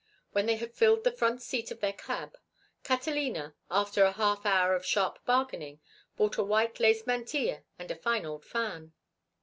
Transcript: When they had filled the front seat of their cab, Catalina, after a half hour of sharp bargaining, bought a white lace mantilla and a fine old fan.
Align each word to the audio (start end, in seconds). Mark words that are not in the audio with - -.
When 0.31 0.47
they 0.47 0.55
had 0.55 0.73
filled 0.73 1.03
the 1.03 1.11
front 1.11 1.43
seat 1.43 1.69
of 1.69 1.79
their 1.79 1.93
cab, 1.93 2.35
Catalina, 2.83 3.55
after 3.69 4.03
a 4.03 4.13
half 4.13 4.47
hour 4.47 4.73
of 4.73 4.83
sharp 4.83 5.23
bargaining, 5.27 5.79
bought 6.17 6.37
a 6.37 6.43
white 6.43 6.79
lace 6.79 7.05
mantilla 7.05 7.61
and 7.77 7.91
a 7.91 7.95
fine 7.95 8.25
old 8.25 8.43
fan. 8.43 8.93